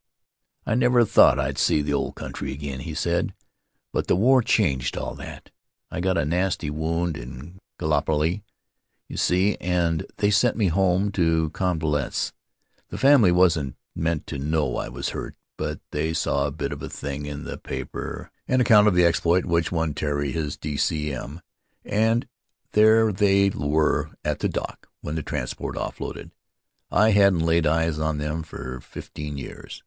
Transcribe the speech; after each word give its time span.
"I 0.65 0.73
never 0.73 1.05
thought 1.05 1.37
I'd 1.37 1.59
see 1.59 1.83
the 1.83 1.93
old 1.93 2.15
country 2.15 2.51
again," 2.51 2.79
he 2.79 2.95
said, 2.95 3.35
"but 3.93 4.07
the 4.07 4.15
war 4.15 4.41
changed 4.41 4.97
all 4.97 5.13
that. 5.13 5.51
I 5.91 6.01
got 6.01 6.17
a 6.17 6.25
nasty 6.25 6.71
wound 6.71 7.15
in 7.15 7.59
Gallipoli, 7.77 8.43
you 9.07 9.17
see, 9.17 9.57
and 9.57 10.07
they 10.17 10.31
sent 10.31 10.57
me 10.57 10.69
home 10.69 11.11
to 11.11 11.51
convalesce. 11.51 12.33
The 12.89 12.97
family 12.97 13.31
wasn't 13.31 13.75
meant 13.95 14.25
to 14.25 14.39
know 14.39 14.75
I 14.77 14.89
was 14.89 15.09
hurt, 15.09 15.35
but 15.55 15.79
they 15.91 16.13
saw 16.13 16.47
a 16.47 16.51
bit 16.51 16.71
of 16.71 16.81
a 16.81 16.89
thing 16.89 17.27
in 17.27 17.43
the 17.43 17.59
paper 17.59 18.31
[an 18.47 18.59
account 18.59 18.87
of 18.87 18.95
the 18.95 19.05
exploit 19.05 19.45
which 19.45 19.71
won 19.71 19.93
Tari 19.93 20.31
his 20.31 20.57
D. 20.57 20.77
C. 20.77 21.09
MJ, 21.09 21.41
and 21.85 22.27
there 22.71 23.13
they 23.13 23.51
were 23.51 24.09
at 24.25 24.39
the 24.39 24.49
dock 24.49 24.89
when 25.01 25.13
the 25.13 25.21
transport 25.21 25.77
off 25.77 25.99
loaded. 26.01 26.31
I 26.89 27.11
hadn't 27.11 27.45
laid 27.45 27.67
eyes 27.67 27.99
on 27.99 28.17
them 28.17 28.41
for 28.41 28.79
fifteen 28.81 29.37
years. 29.37 29.79